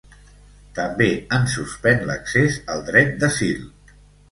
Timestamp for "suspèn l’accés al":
1.57-2.85